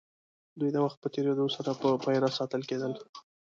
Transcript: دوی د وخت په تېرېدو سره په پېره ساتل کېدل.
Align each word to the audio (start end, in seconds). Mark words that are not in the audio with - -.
دوی 0.59 0.69
د 0.73 0.77
وخت 0.85 0.97
په 1.01 1.07
تېرېدو 1.15 1.45
سره 1.55 1.71
په 1.81 1.89
پېره 2.03 2.29
ساتل 2.39 2.61
کېدل. 2.69 2.91